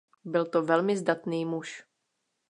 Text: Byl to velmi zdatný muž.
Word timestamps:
Byl 0.25 0.45
to 0.45 0.61
velmi 0.61 0.97
zdatný 0.97 1.45
muž. 1.45 1.83